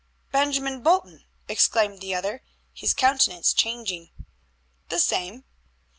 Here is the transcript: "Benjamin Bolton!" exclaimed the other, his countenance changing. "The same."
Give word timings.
"Benjamin 0.31 0.81
Bolton!" 0.81 1.25
exclaimed 1.47 2.01
the 2.01 2.15
other, 2.15 2.41
his 2.73 2.91
countenance 2.91 3.53
changing. 3.53 4.09
"The 4.89 4.97
same." 4.99 5.43